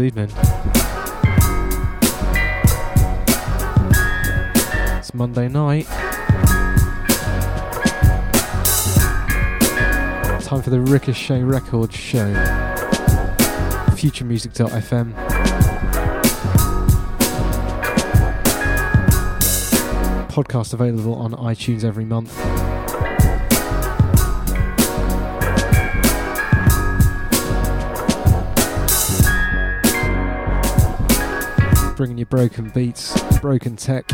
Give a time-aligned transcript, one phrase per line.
[0.00, 0.30] Good evening.
[4.96, 5.84] It's Monday night.
[10.42, 12.32] Time for the Ricochet Records show.
[13.90, 15.12] Futuremusic.fm.
[20.30, 22.34] Podcast available on iTunes every month.
[32.40, 34.08] Broken beats, broken tech,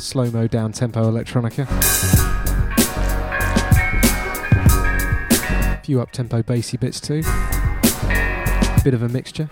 [0.00, 1.64] slow mo down tempo electronica,
[5.72, 7.22] a few up tempo bassy bits too,
[8.82, 9.48] bit of a mixture.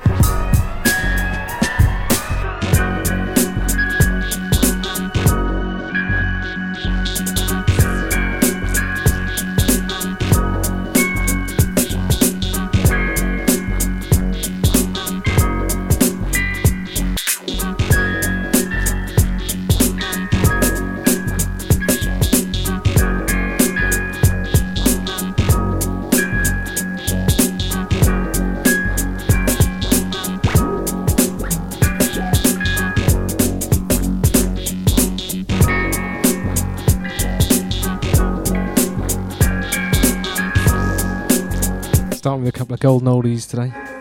[42.81, 44.00] Golden oldies today.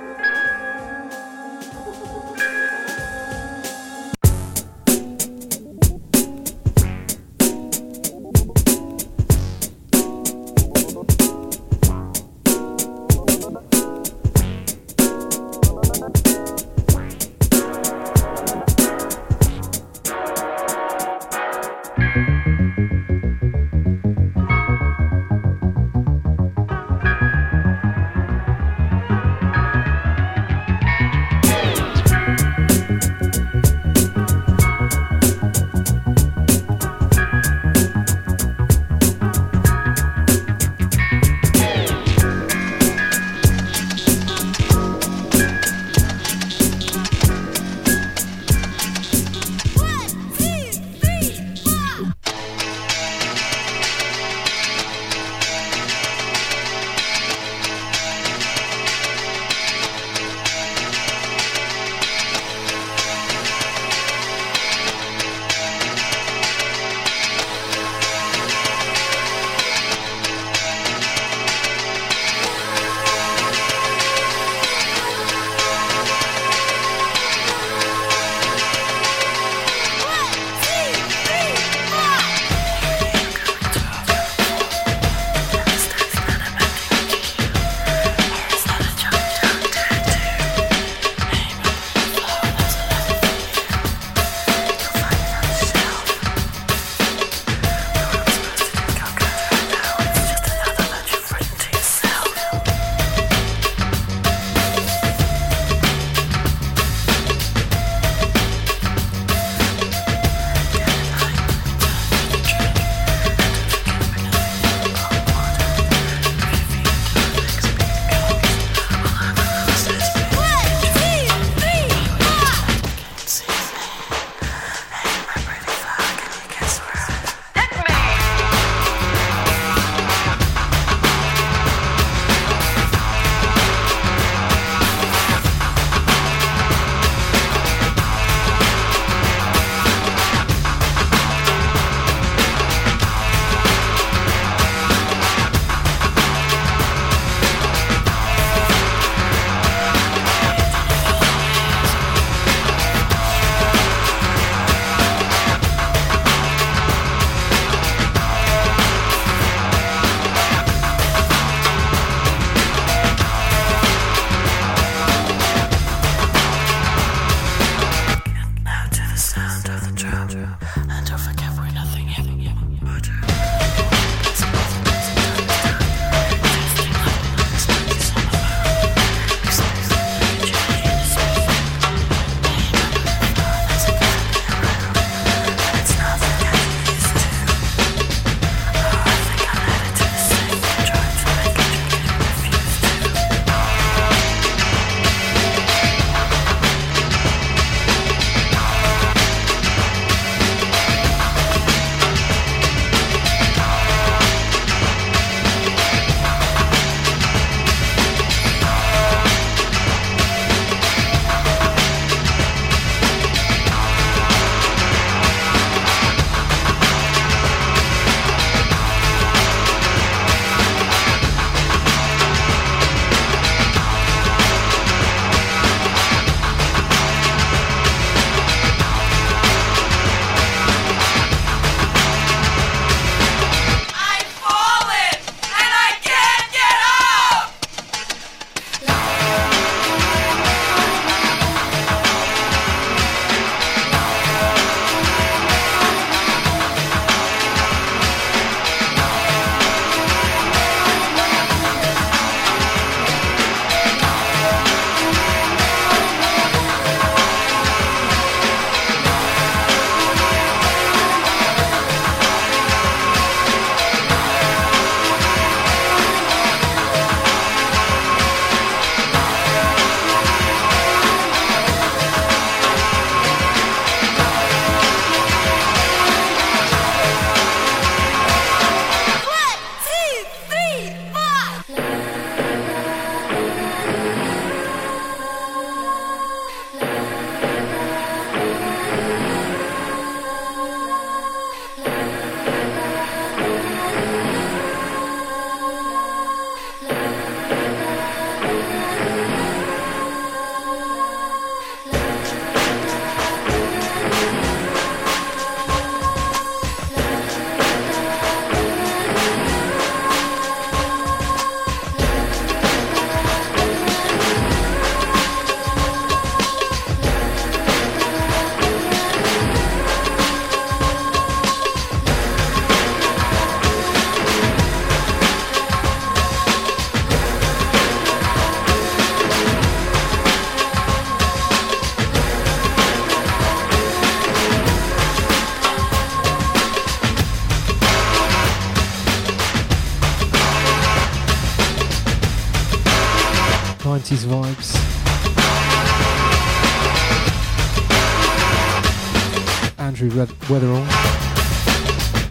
[350.27, 350.86] Weatherall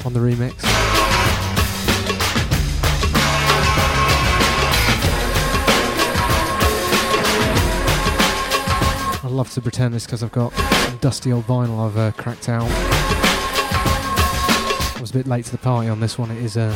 [0.04, 0.54] on the remix.
[9.24, 12.50] I love to pretend this because I've got some dusty old vinyl I've uh, cracked
[12.50, 12.68] out.
[14.96, 16.30] I was a bit late to the party on this one.
[16.30, 16.74] It is uh,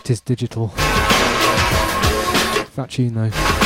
[0.00, 0.68] it is digital.
[2.68, 3.57] Fat tune though.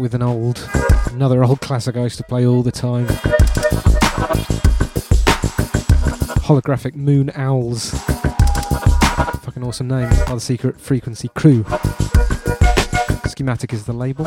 [0.00, 0.66] With an old,
[1.12, 3.06] another old classic I used to play all the time.
[6.46, 7.90] Holographic Moon Owls.
[9.44, 11.64] Fucking awesome name by the Secret Frequency Crew.
[13.26, 14.24] Schematic is the label.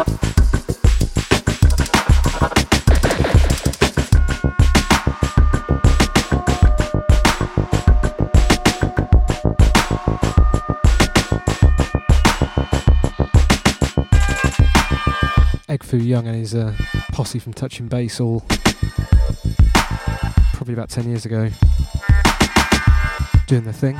[15.93, 16.73] Fu Young and his uh,
[17.12, 18.43] posse from Touching Bass all
[20.53, 21.51] probably about 10 years ago
[23.45, 23.95] doing the thing.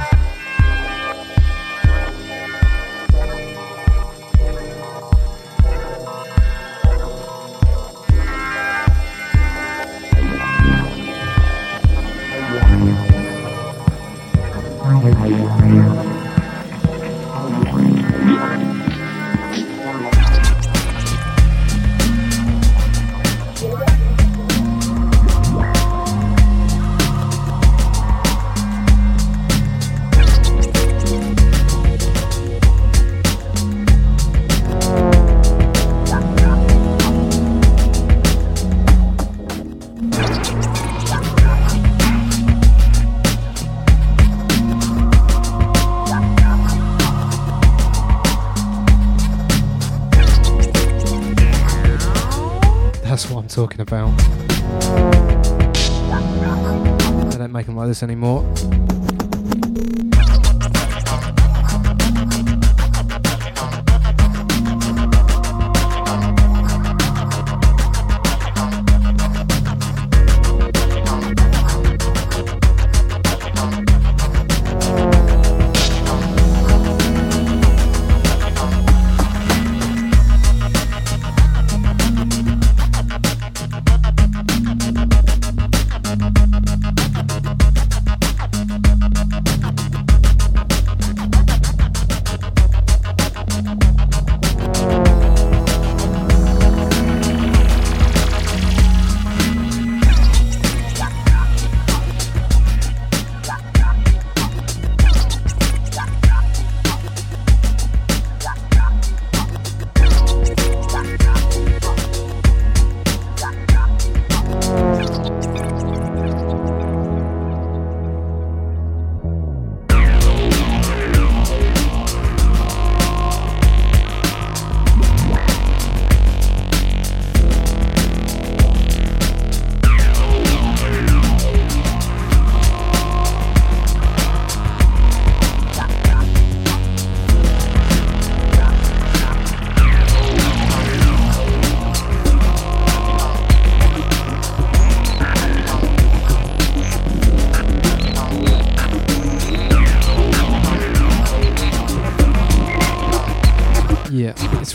[58.04, 58.43] Anymore.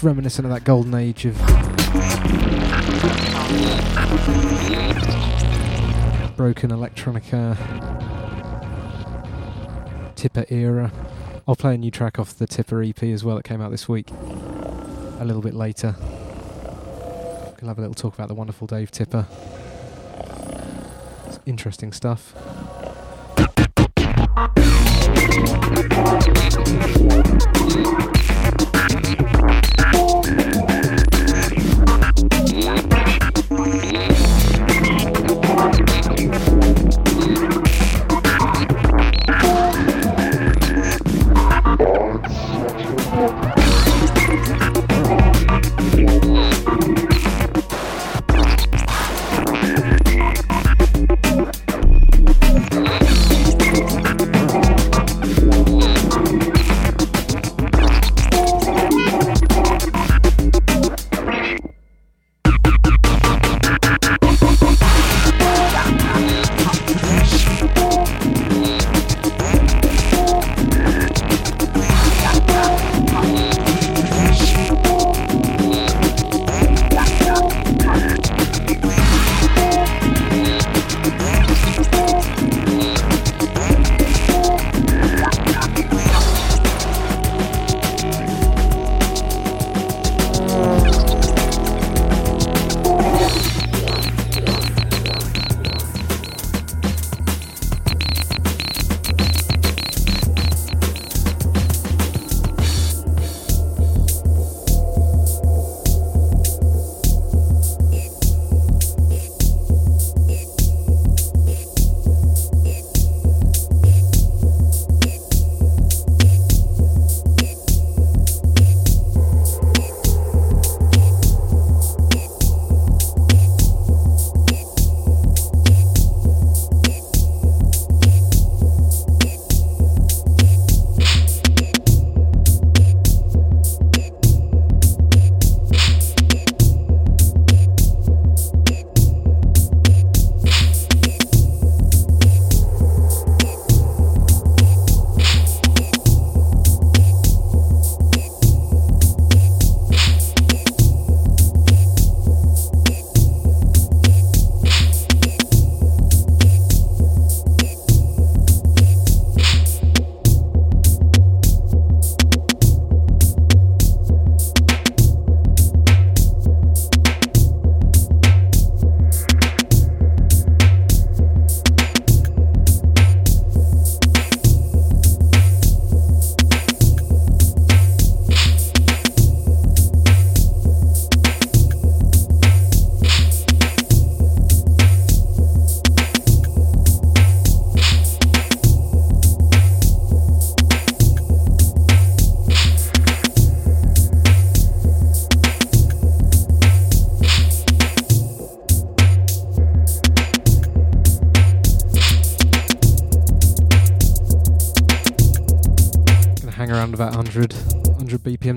[0.03, 1.37] Reminiscent of that golden age of
[6.37, 7.57] broken electronica
[10.15, 10.93] Tipper era.
[11.47, 13.89] I'll play a new track off the Tipper EP as well that came out this
[13.89, 14.11] week
[15.19, 15.95] a little bit later.
[17.61, 19.27] We'll have a little talk about the wonderful Dave Tipper.
[21.27, 22.35] It's interesting stuff.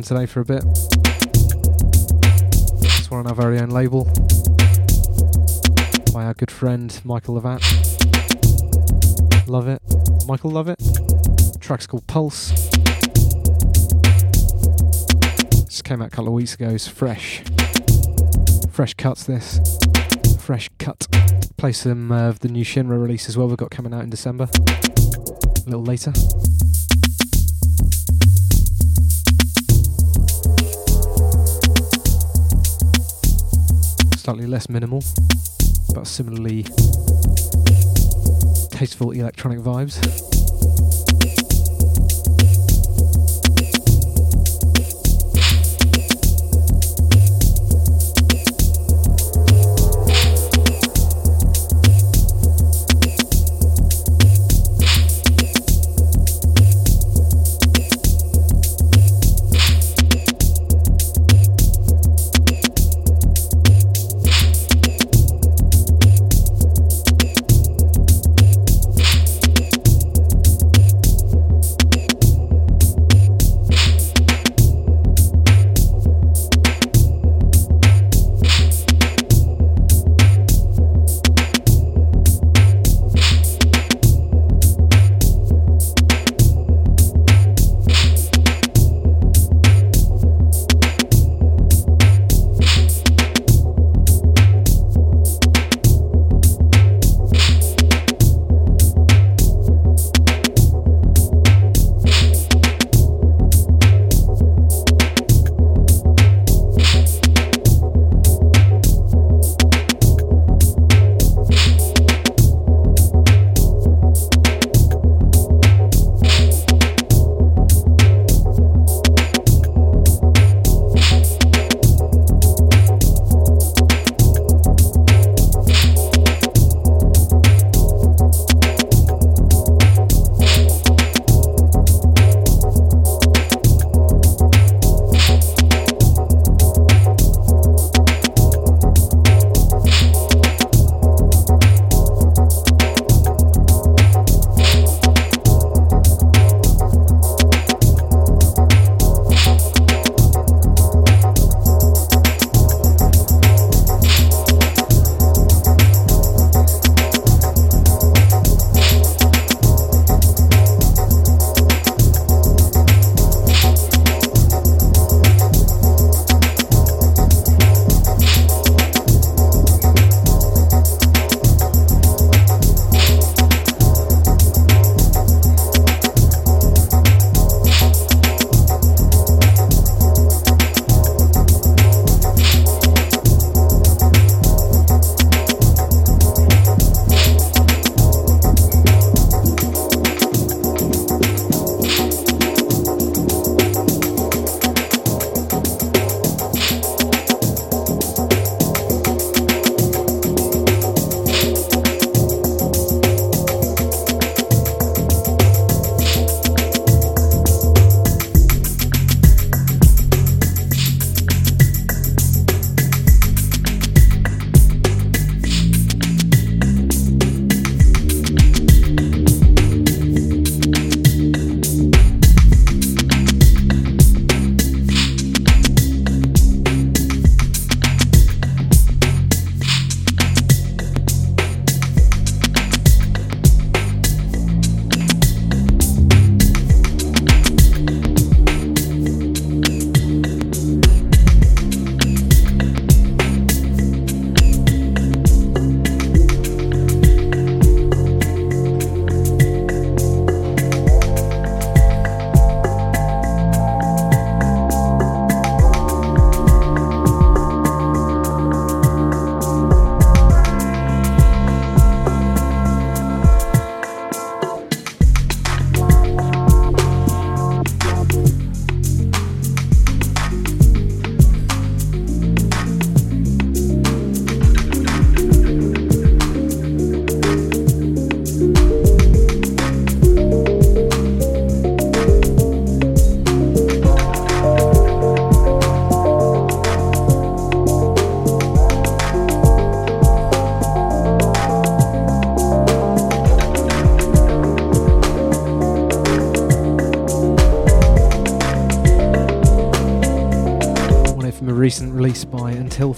[0.04, 0.64] Today for a bit.
[2.84, 4.06] It's one on our very own label
[6.14, 7.62] by our good friend Michael Lovat.
[9.48, 9.82] Love it.
[10.28, 10.78] Michael Love it.
[10.80, 12.52] The track's called Pulse.
[15.66, 16.70] Just came out a couple of weeks ago.
[16.70, 17.44] It's fresh.
[18.72, 19.60] Fresh cuts this.
[20.40, 21.08] Fresh cut.
[21.58, 24.48] Play some of the new Shinra release as well we've got coming out in December.
[24.54, 26.14] A little later.
[34.32, 35.04] Slightly less minimal,
[35.94, 36.63] but similarly
[38.72, 40.31] tasteful electronic vibes.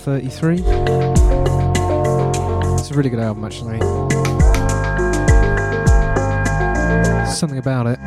[0.04, 0.56] 33.
[2.78, 3.80] It's a really good album, actually.
[7.34, 7.98] Something about it.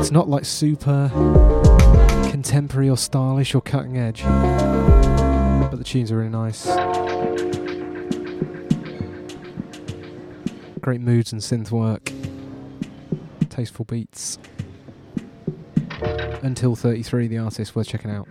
[0.00, 1.10] It's not like super
[2.30, 6.64] contemporary or stylish or cutting edge, but the tunes are really nice.
[10.80, 12.10] Great moods and synth work,
[13.50, 14.38] tasteful beats.
[16.42, 18.28] Until 33, the artist, worth checking out.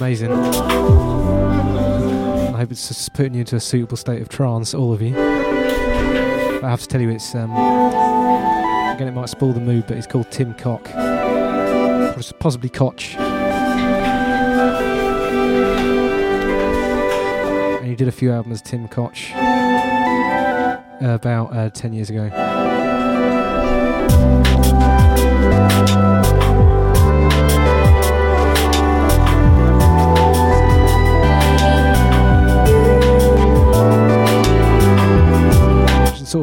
[0.00, 0.32] Amazing.
[0.32, 0.36] I
[2.56, 5.12] hope it's just putting you into a suitable state of trance, all of you.
[5.12, 9.98] But I have to tell you, it's um, again it might spoil the mood, but
[9.98, 10.84] it's called Tim Cock,
[12.38, 13.14] possibly Koch.
[17.76, 19.32] And he did a few albums, Tim Koch,
[21.02, 22.30] about uh, ten years ago.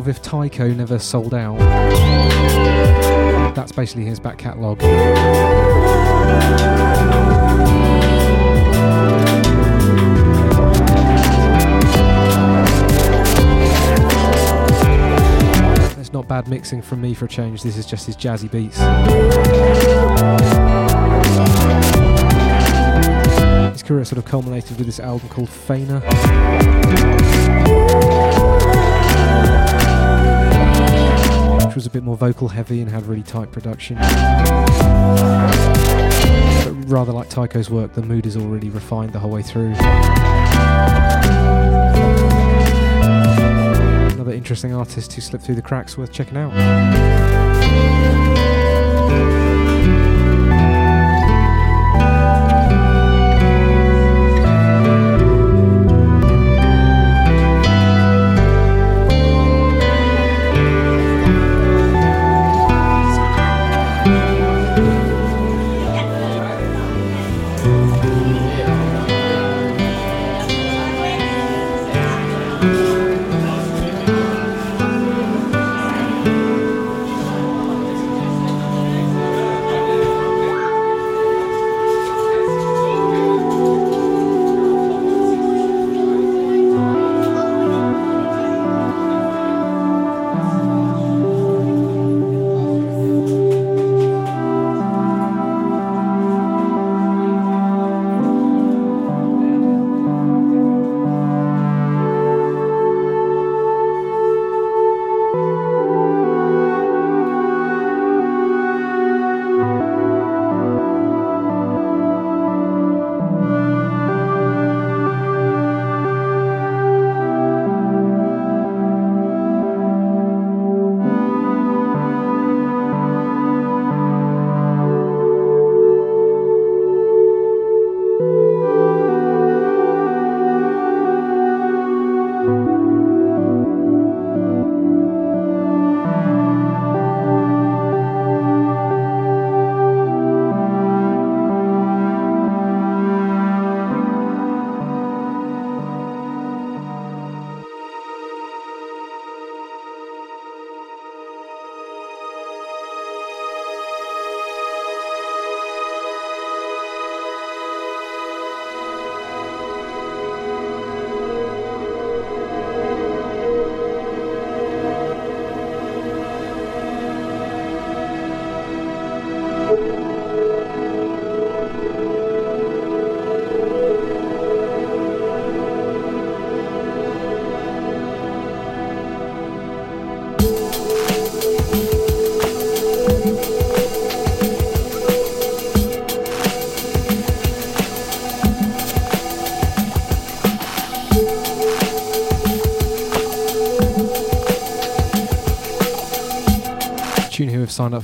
[0.10, 1.58] If Tycho never sold out.
[3.56, 4.80] That's basically his back catalogue.
[16.00, 18.78] It's not bad mixing from me for a change, this is just his jazzy beats.
[23.74, 26.02] His career sort of culminated with this album called Fainer.
[31.78, 33.98] Was a bit more vocal heavy and had really tight production.
[33.98, 34.10] But
[36.88, 39.76] rather like Tycho's work, the mood is already refined the whole way through.
[44.12, 46.52] Another interesting artist who slipped through the cracks worth checking out.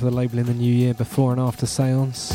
[0.04, 2.32] For the label in the new year before and after Seance.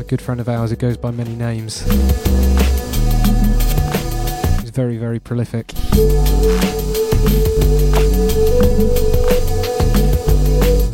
[0.00, 1.82] A good friend of ours who goes by many names.
[4.62, 5.72] He's very, very prolific.
[5.72, 5.90] He's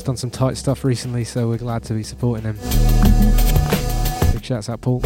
[0.02, 2.56] done some tight stuff recently, so we're glad to be supporting him.
[4.32, 5.00] Big shouts out, Paul.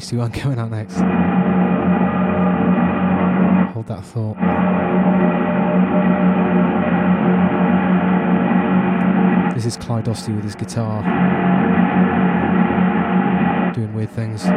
[0.00, 0.94] Tasty one coming out next.
[3.74, 4.38] Hold that thought.
[9.54, 11.02] This is Clyde Dostie with his guitar,
[13.74, 14.44] doing weird things.
[14.44, 14.48] The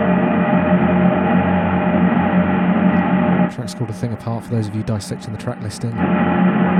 [3.54, 5.92] track's called A Thing Apart for those of you dissecting the track listing,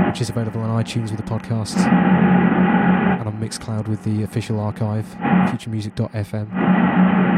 [0.06, 5.04] which is available on iTunes with the podcast and on Mixcloud with the official archive,
[5.50, 7.33] futuremusic.fm.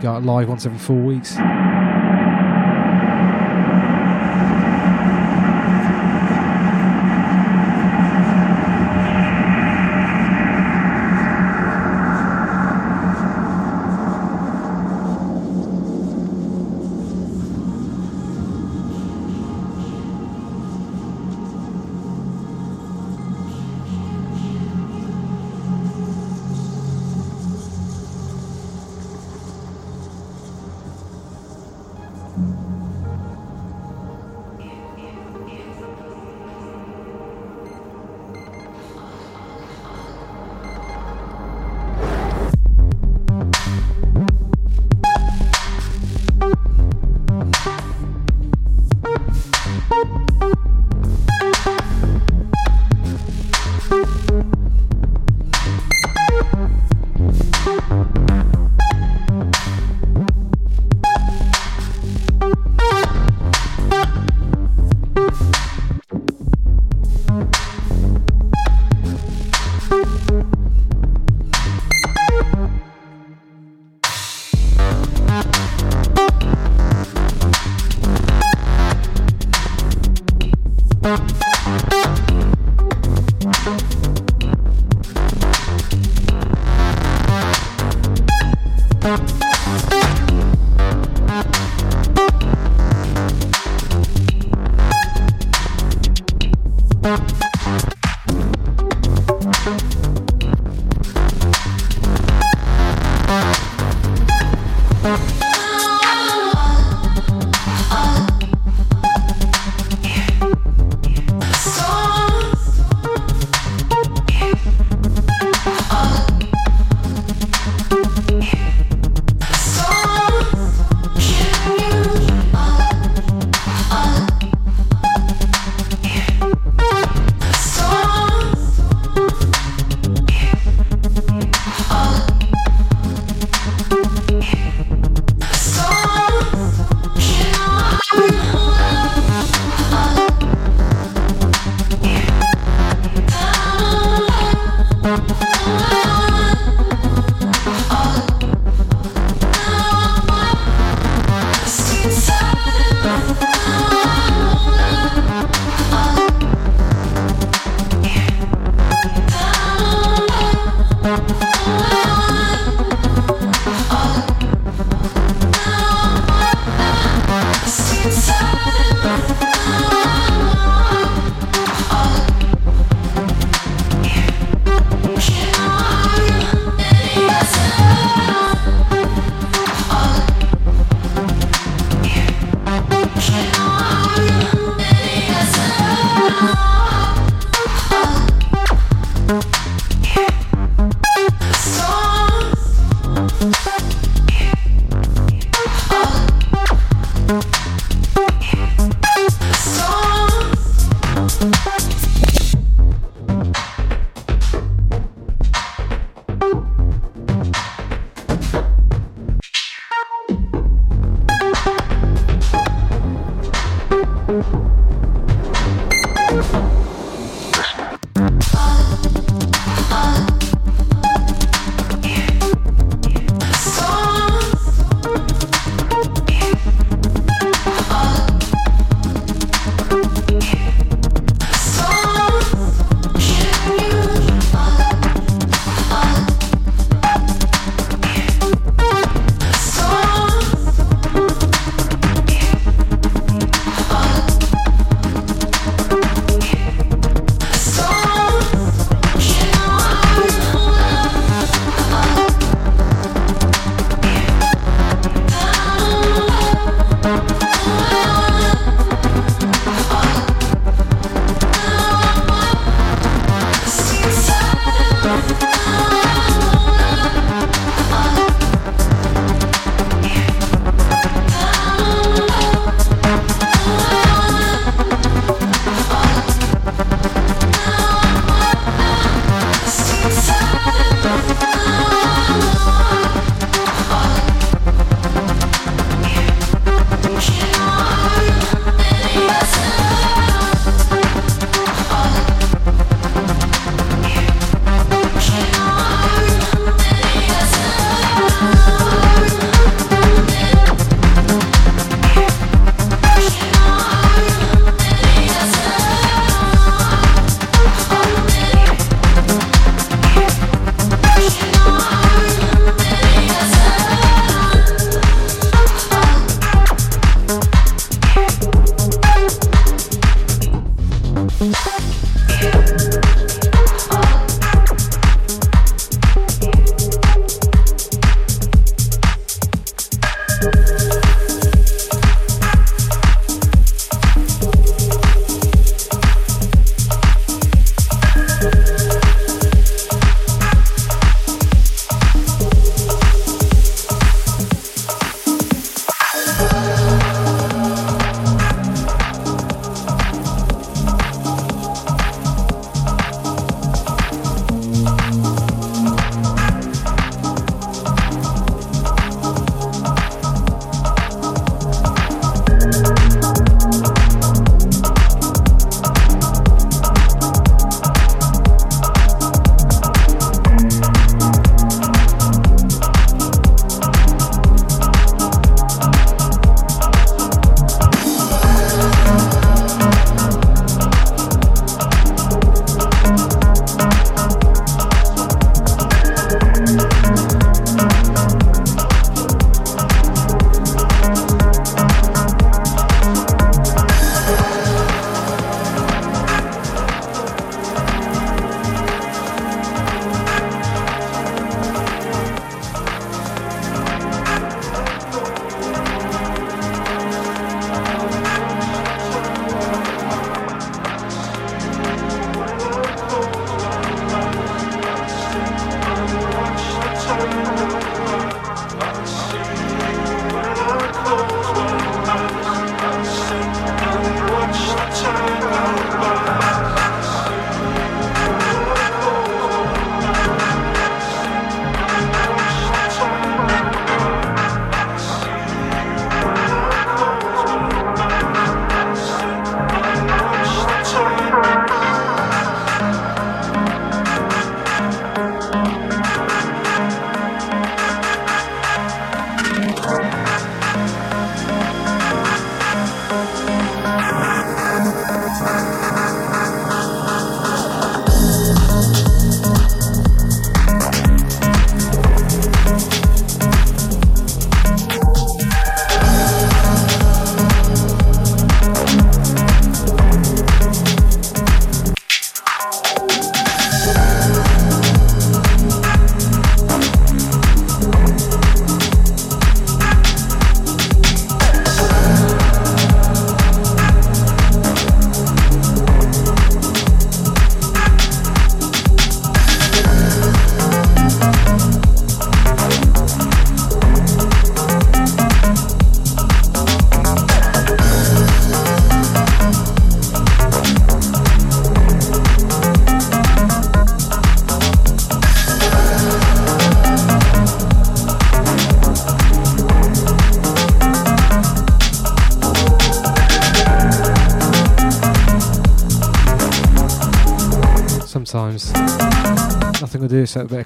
[0.00, 1.36] Go live once every four weeks.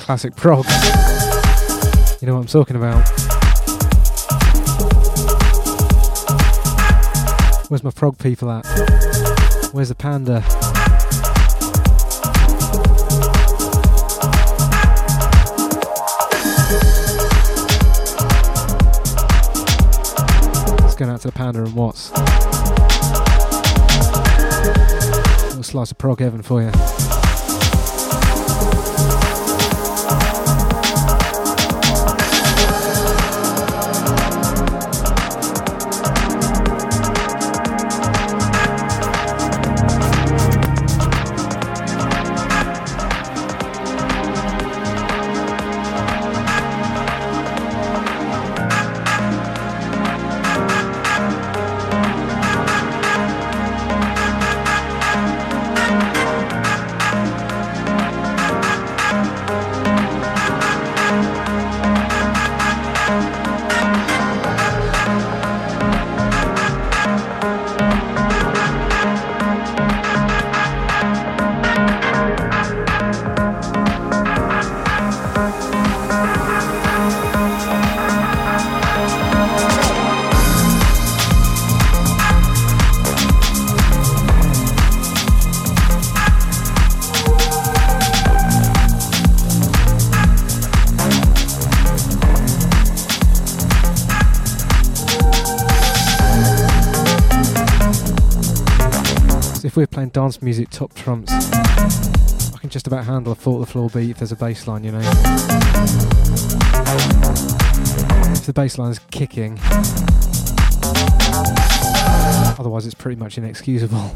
[0.04, 0.66] Classic prog.
[2.20, 3.08] You know what I'm talking about.
[7.70, 8.66] Where's my prog people at?
[9.72, 10.44] Where's the panda?
[20.84, 22.10] It's going out to the panda and Watts.
[22.10, 22.20] A
[25.46, 27.13] little slice of prog heaven for you.
[100.14, 104.10] Dance music top trumps, I can just about handle a four to the floor beat
[104.10, 105.00] if there's a bass line, you know.
[108.30, 109.58] If the bass line's kicking,
[112.60, 114.12] otherwise it's pretty much inexcusable.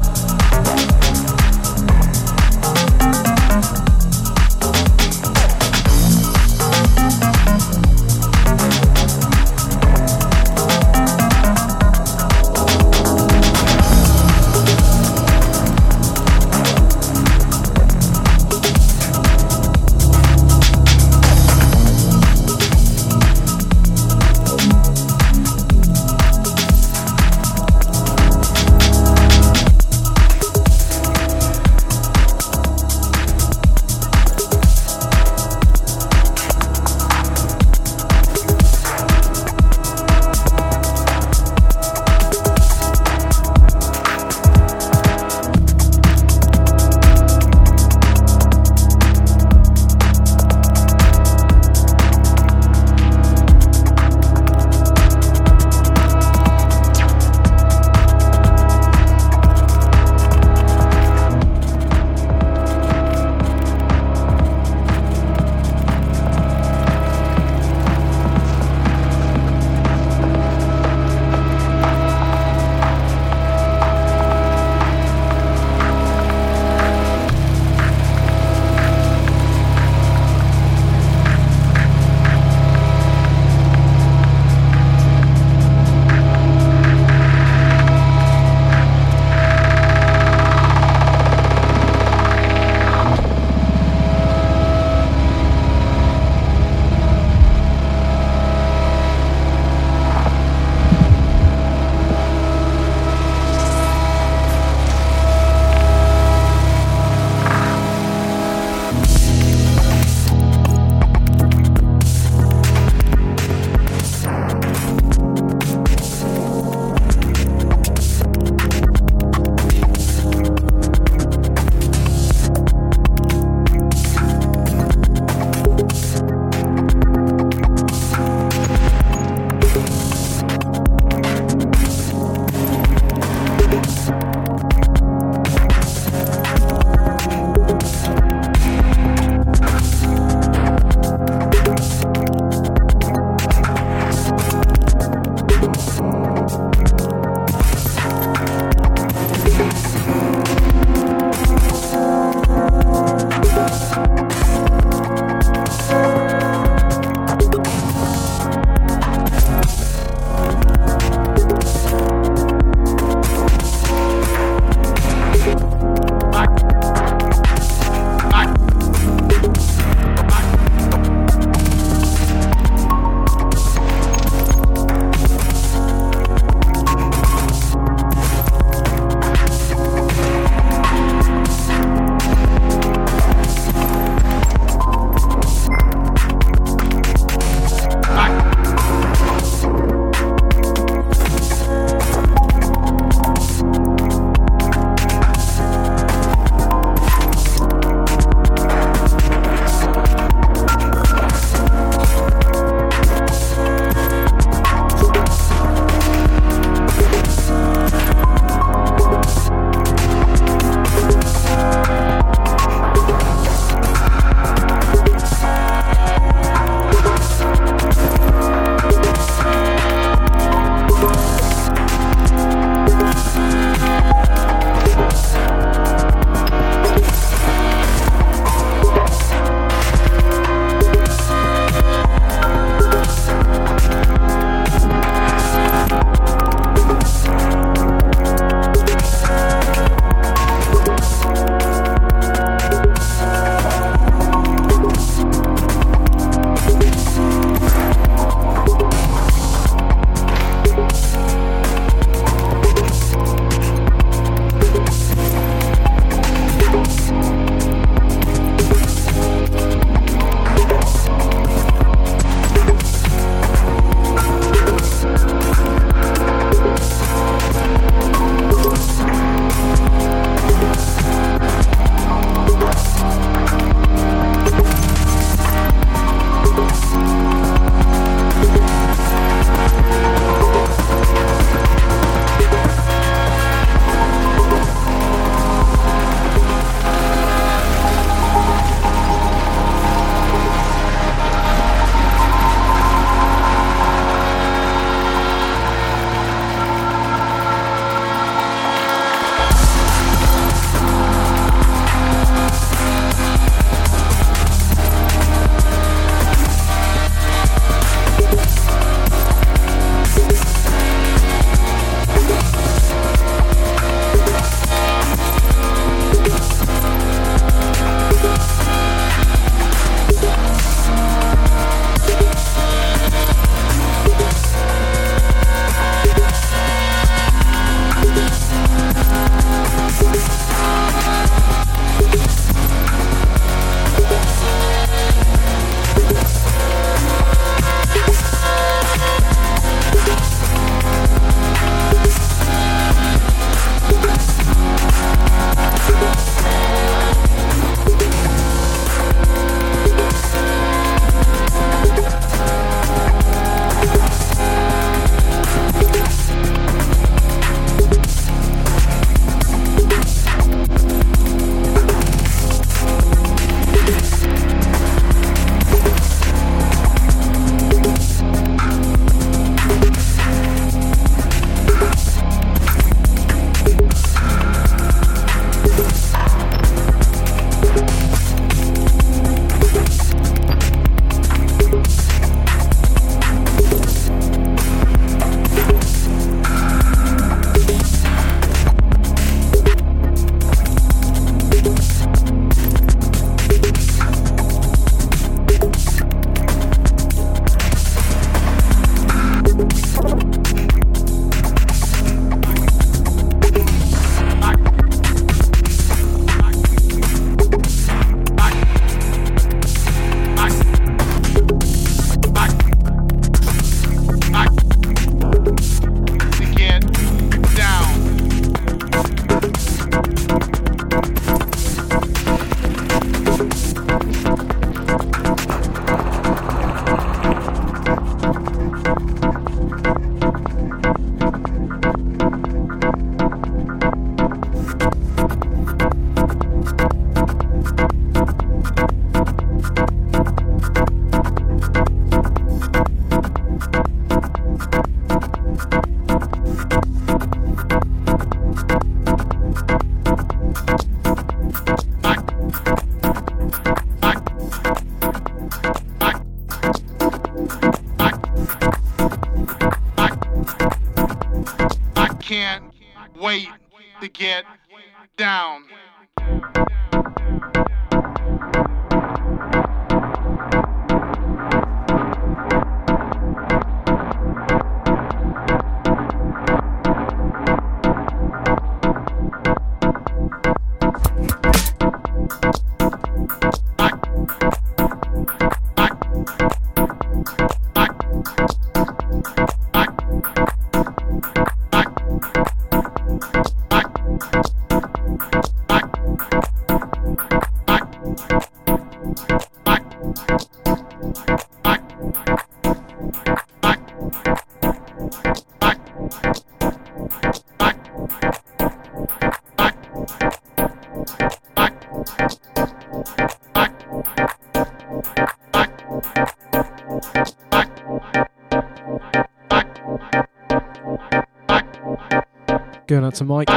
[522.89, 523.49] Going out to Mike.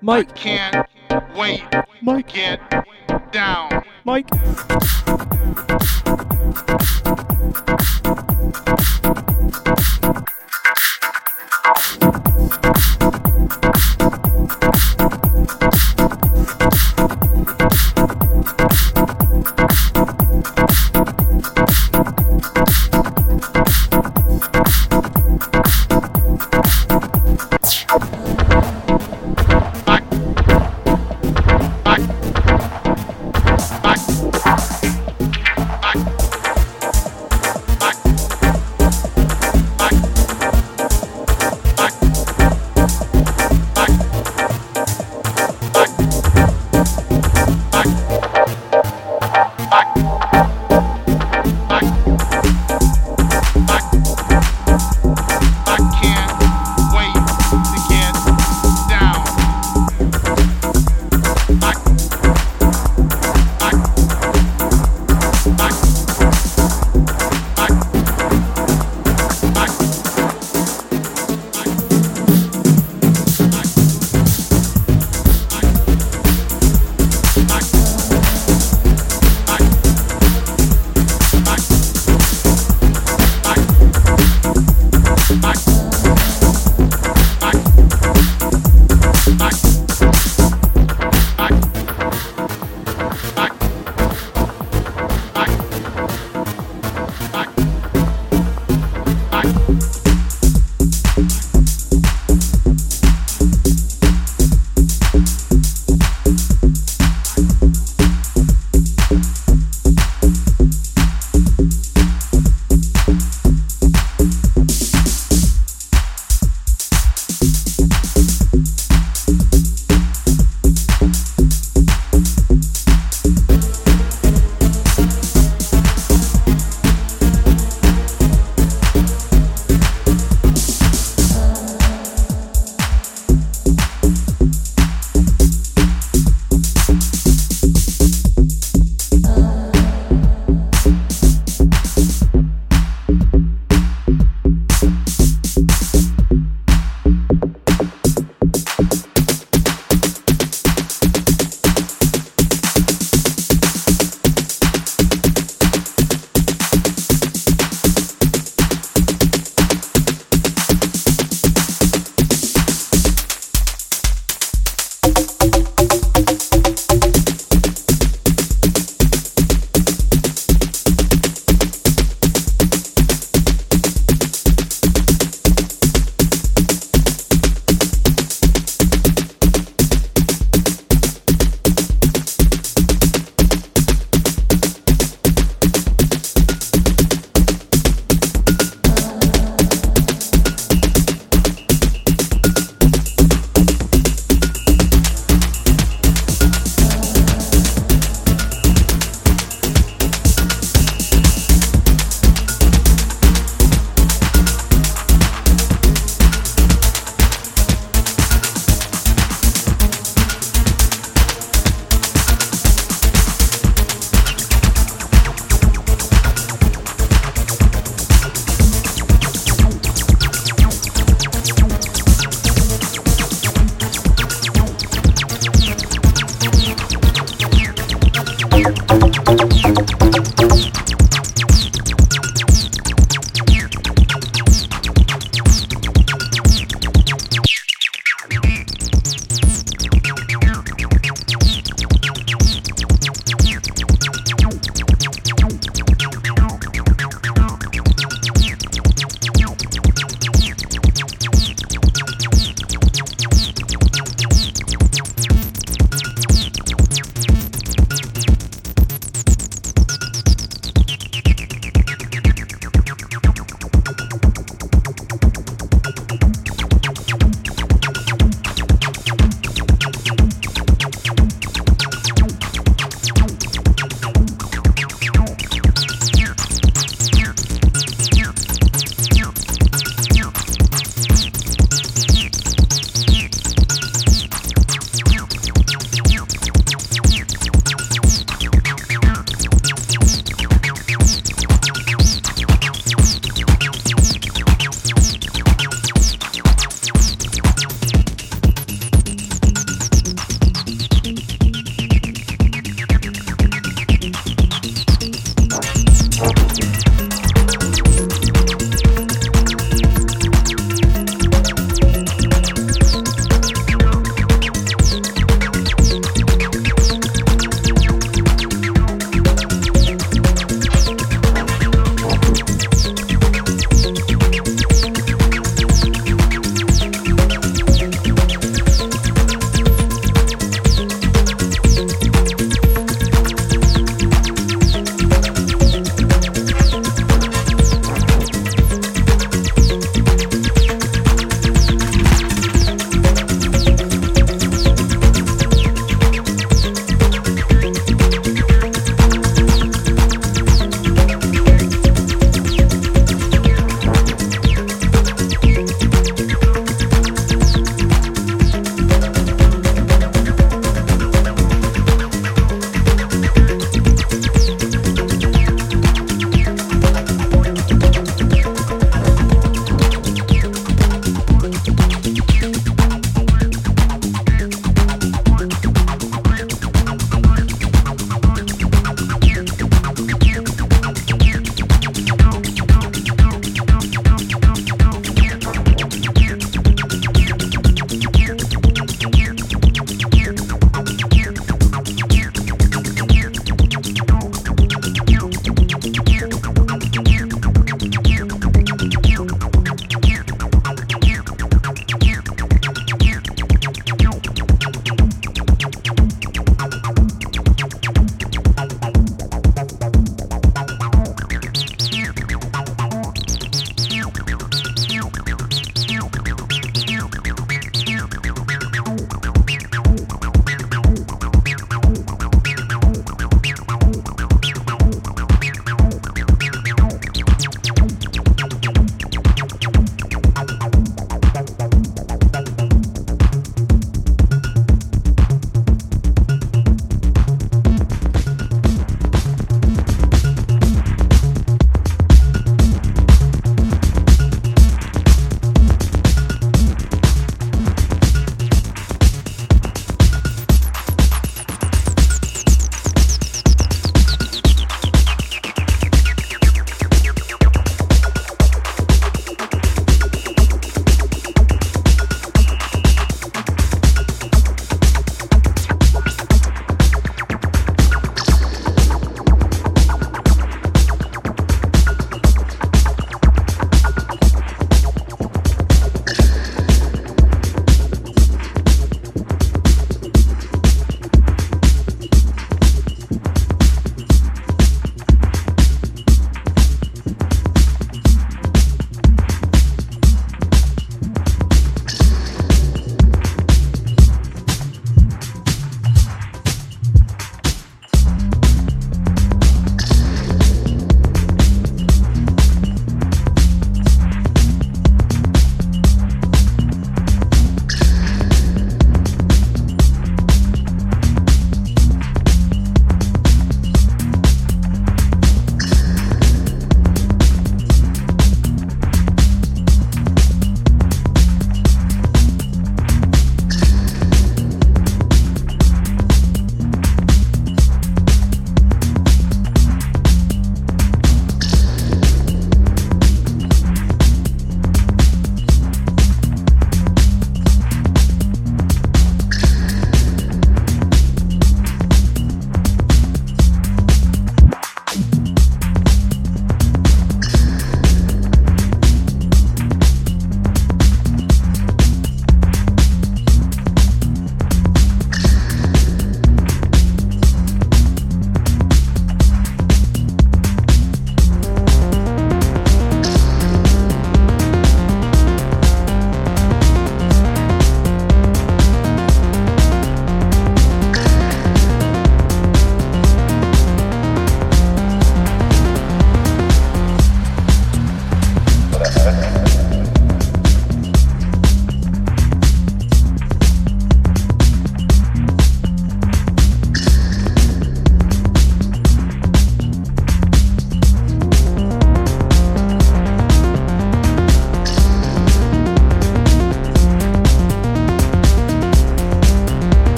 [0.00, 0.28] Mike.
[0.28, 0.88] I can't
[1.36, 1.62] wait.
[2.02, 2.32] Mike.
[2.32, 2.58] Down.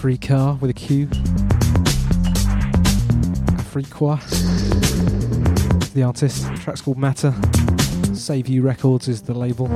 [0.00, 1.08] Africa with a Q.
[3.68, 4.18] Free Afriqua.
[5.92, 6.48] The artist.
[6.48, 7.34] The track's called Matter.
[8.14, 9.68] Save You Records is the label.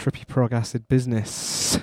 [0.00, 1.78] Trippy prog acid business.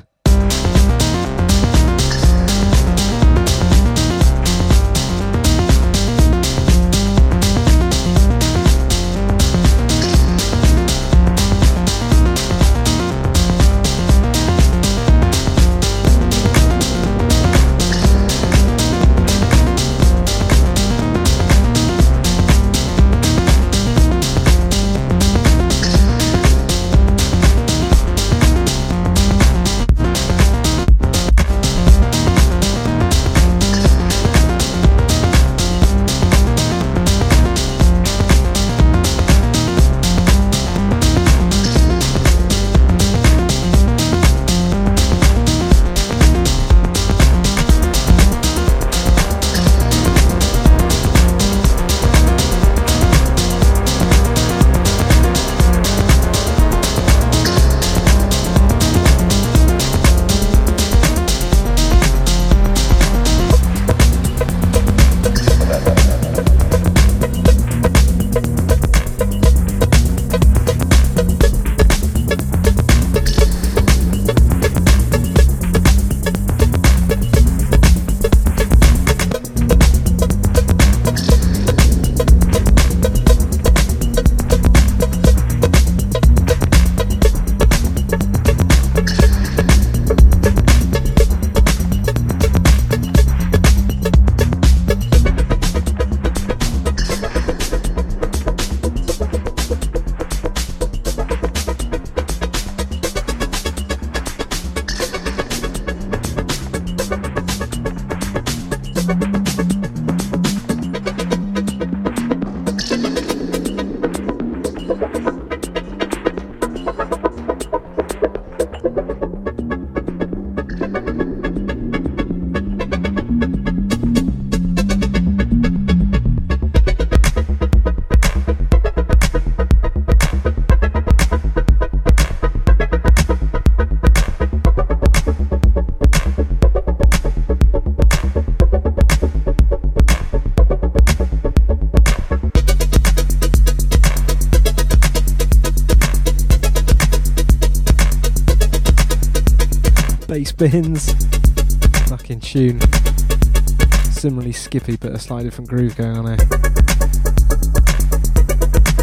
[154.69, 156.35] Skippy, but a slightly different groove going on here.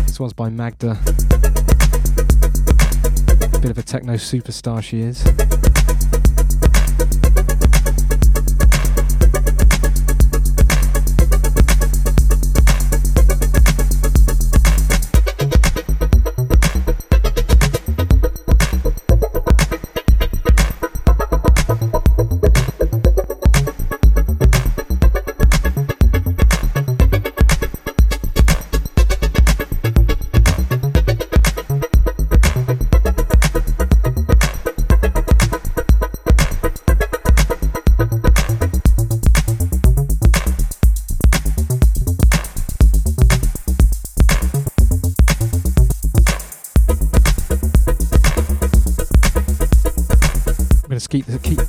[0.04, 0.96] This one's by Magda.
[3.60, 5.24] Bit of a techno superstar she is.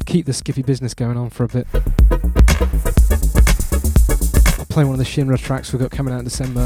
[0.08, 1.68] Keep the skiffy business going on for a bit.
[4.58, 6.66] I'll play one of the Shinra tracks we've got coming out in December.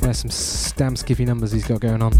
[0.00, 2.12] There's some damn skiffy numbers he's got going on.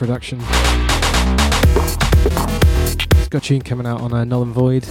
[0.00, 0.38] Production.
[3.18, 4.86] He's got a tune coming out on uh, Null and Void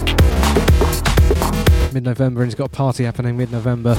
[1.92, 3.96] mid November, and he's got a party happening mid November.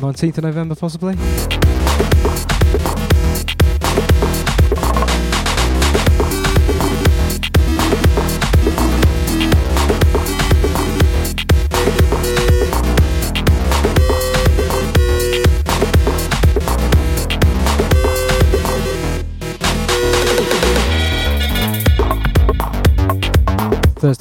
[0.00, 1.14] 19th of November, possibly?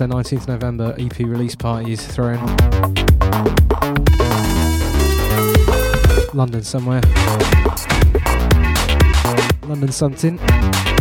[0.03, 2.37] Thursday, 19th November, EP release parties thrown.
[6.33, 7.01] London somewhere.
[9.63, 10.92] London something.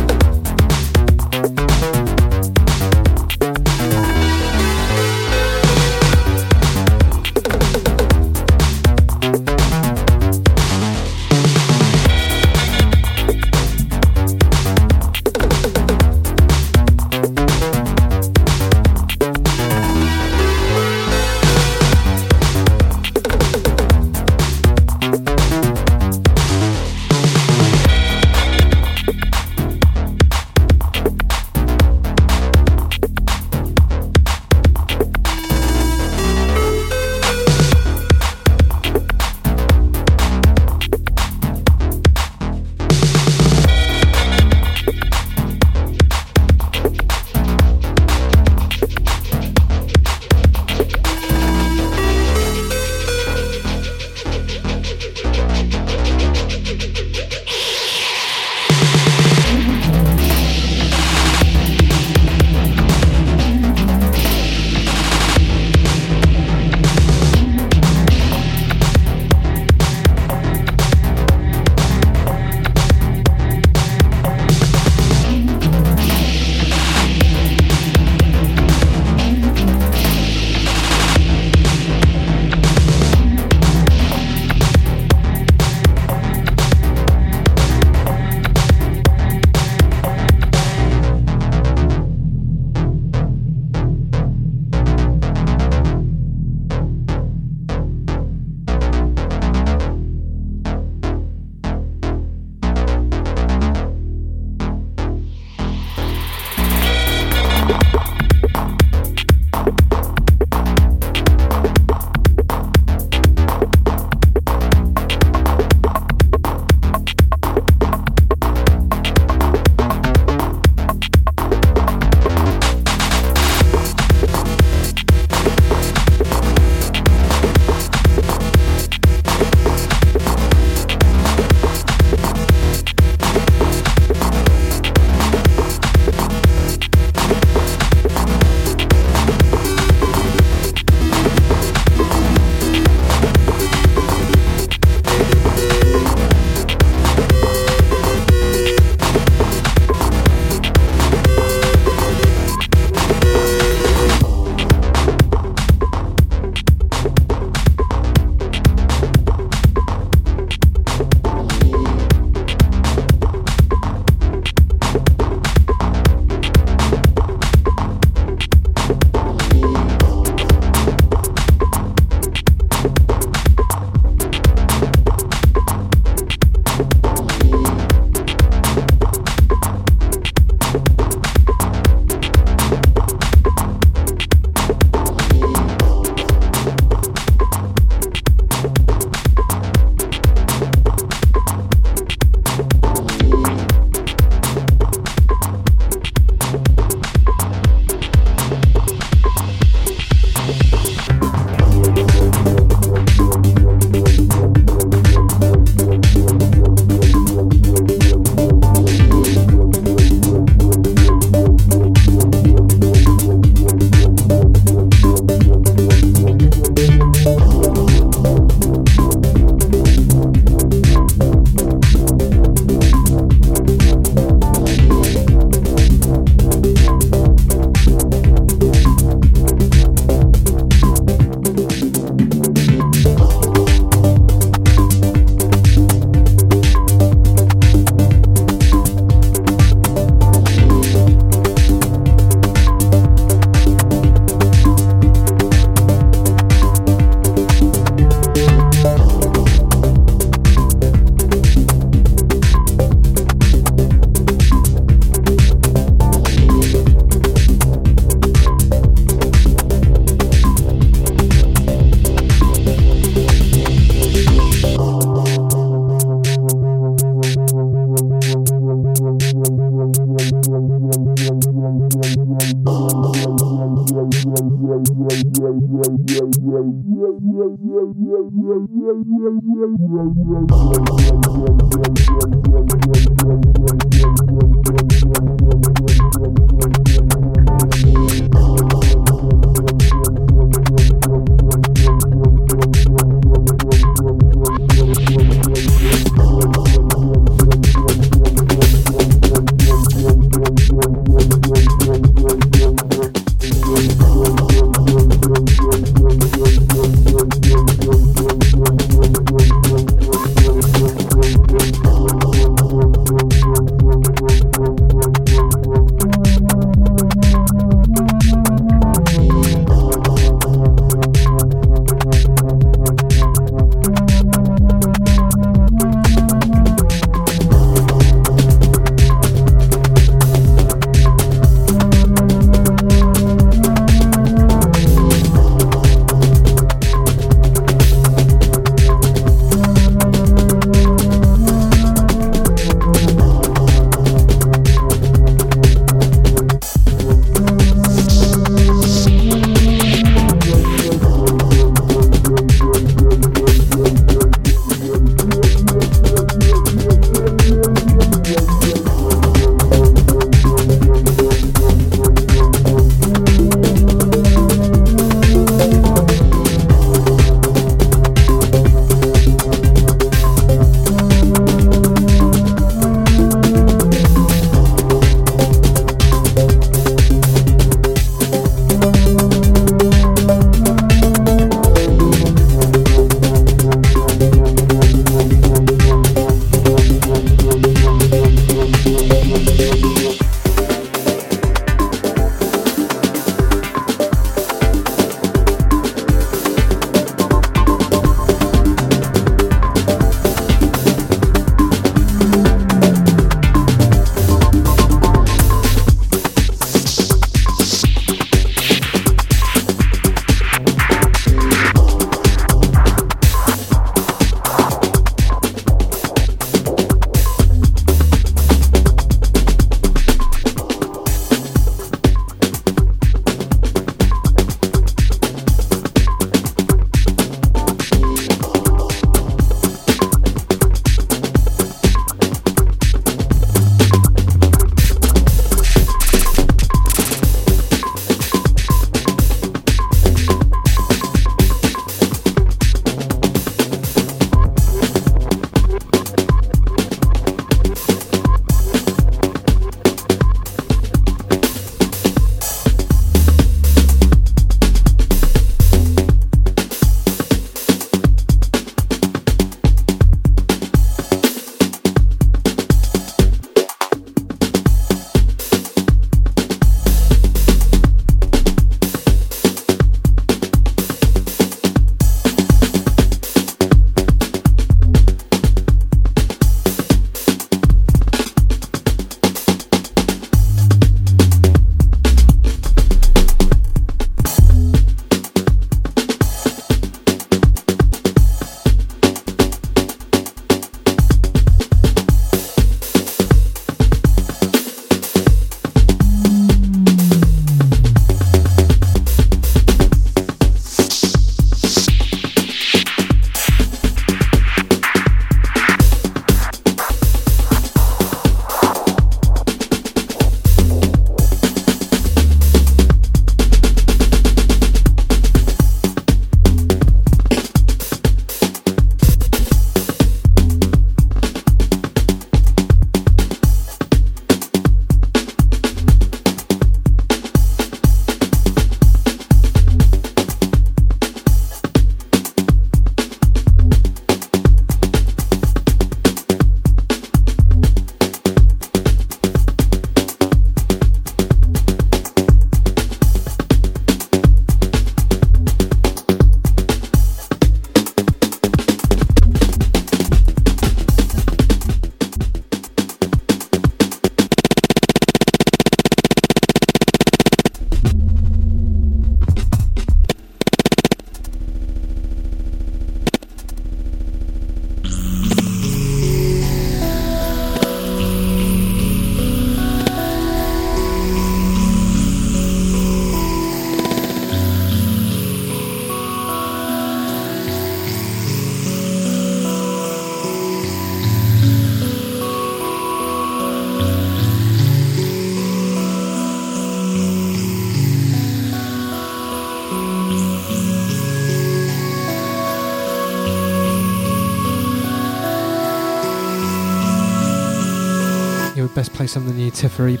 [599.04, 600.00] Play some of the new Tipper EP.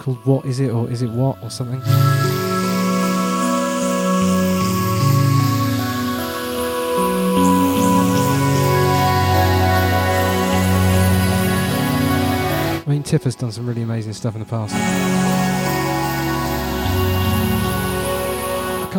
[0.00, 1.82] called What Is It or Is It What or something.
[12.80, 15.53] I mean, Tipper's done some really amazing stuff in the past.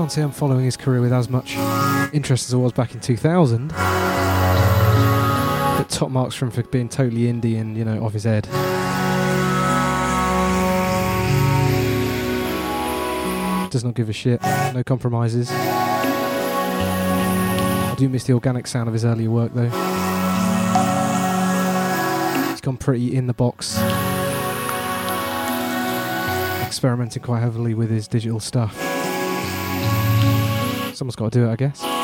[0.06, 1.56] Can't say I'm following his career with as much
[2.14, 3.70] interest as I was back in 2000.
[3.70, 3.80] But
[5.90, 8.44] top marks from for being totally indie and, you know, off his head.
[13.72, 14.44] Does not give a shit.
[14.76, 15.50] No compromises.
[15.52, 15.96] I
[17.98, 19.72] do miss the organic sound of his earlier work though
[22.52, 23.80] He's gone pretty in the box.
[26.64, 28.85] Experimenting quite heavily with his digital stuff.
[30.96, 31.95] Someone's got to do it, I guess.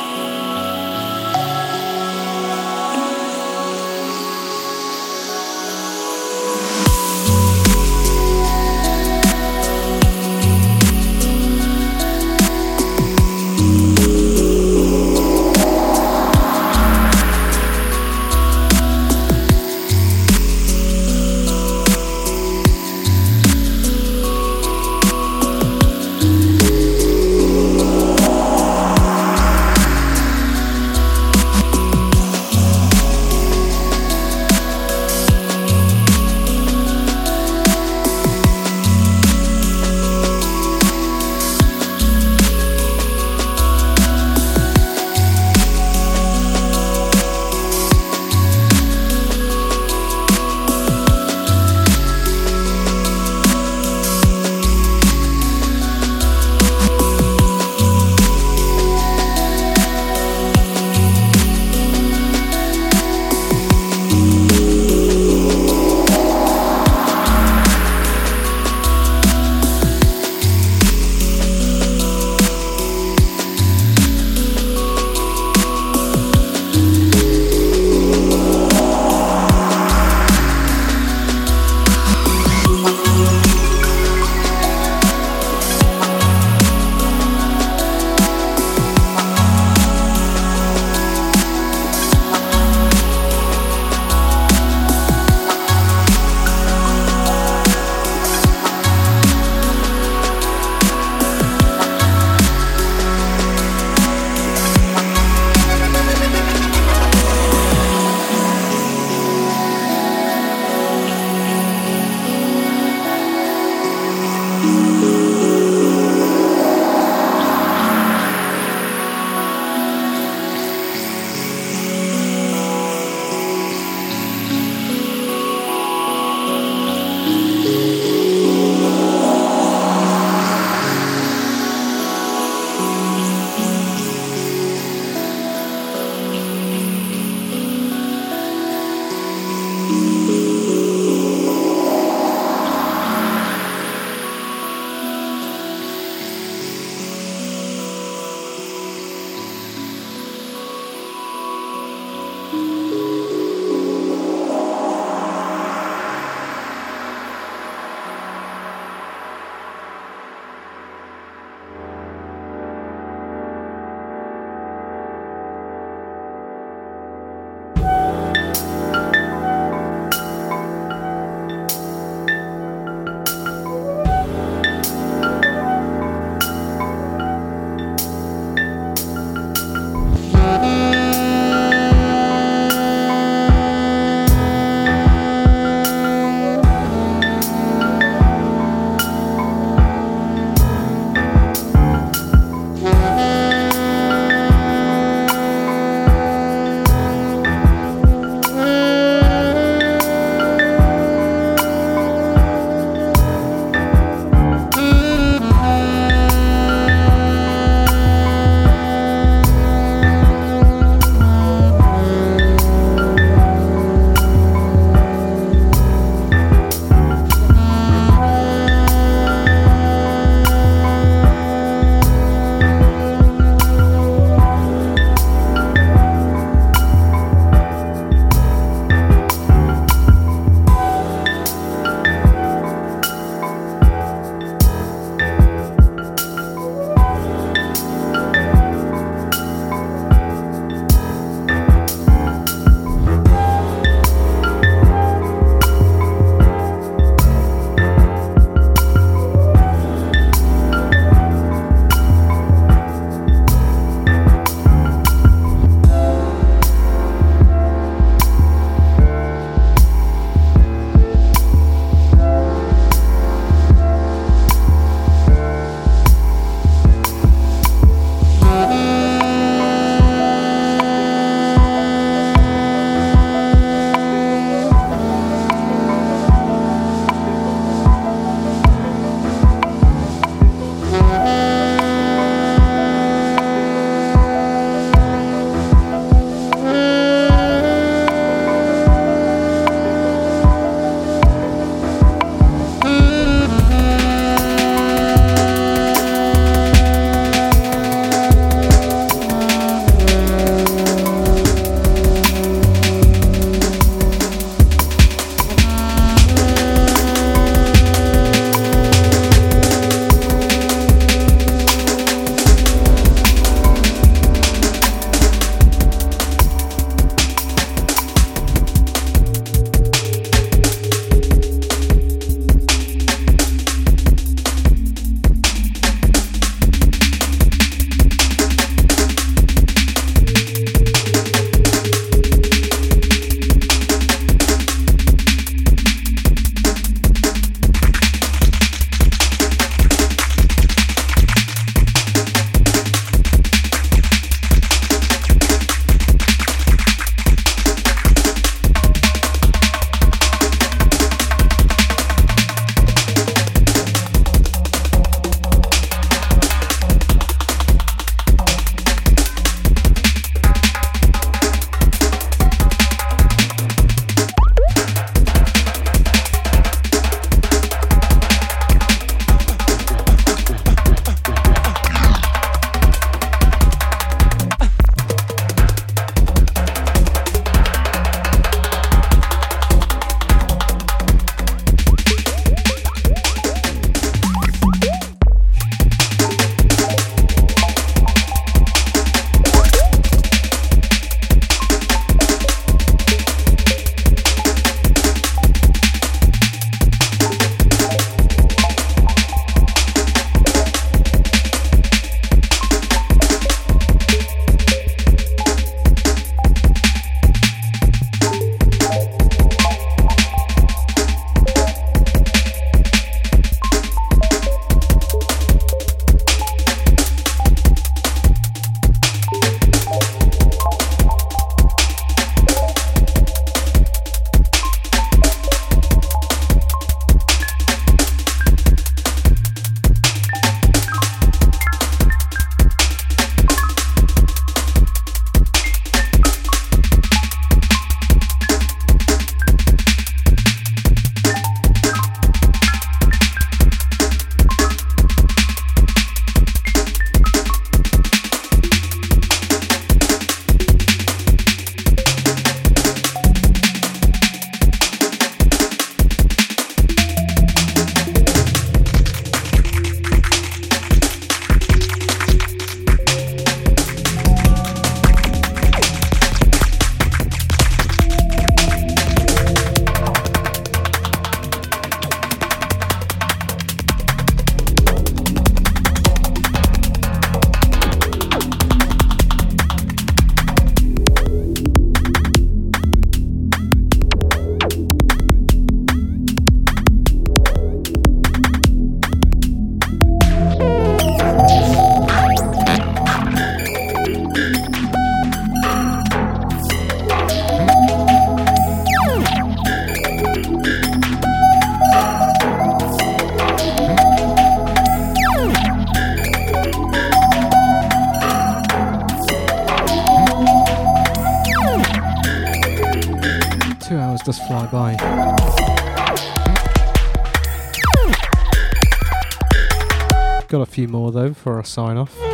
[521.41, 522.30] For a sign off.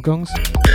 [0.00, 0.69] Battle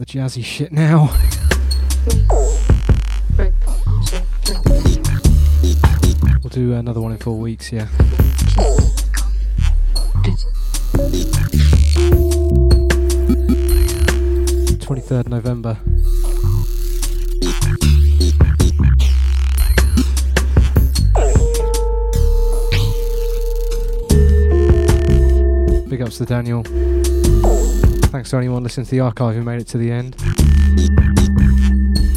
[0.00, 1.14] the jazzy shit now.
[6.42, 7.86] We'll do another one in four weeks, yeah.
[14.80, 15.76] Twenty third November.
[25.90, 26.64] Big ups to Daniel.
[28.10, 30.16] Thanks to anyone listening to the archive who made it to the end.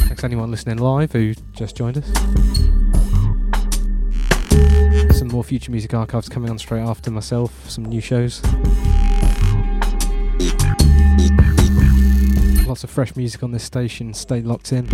[0.00, 2.06] Thanks to anyone listening live who just joined us.
[5.16, 8.42] Some more future music archives coming on straight after myself, some new shows.
[12.66, 14.88] Lots of fresh music on this station, stay locked in.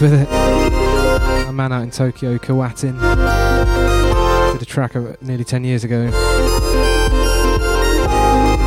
[0.00, 0.28] With it.
[1.48, 3.00] A man out in Tokyo, Kawatin,
[4.52, 6.08] did a track of nearly 10 years ago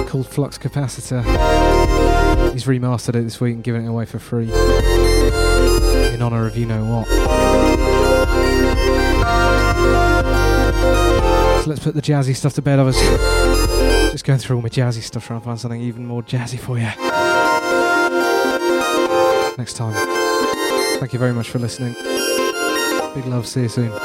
[0.09, 1.23] called Flux Capacitor.
[2.51, 6.65] He's remastered it this week and given it away for free in honour of you
[6.65, 7.07] know what.
[11.63, 12.77] So let's put the jazzy stuff to bed.
[12.77, 12.97] I was
[14.11, 16.77] just going through all my jazzy stuff trying to find something even more jazzy for
[16.77, 16.91] you.
[19.57, 20.10] Next time.
[21.01, 21.93] Thank you very much for listening.
[23.15, 23.47] Big love.
[23.47, 24.00] See you soon.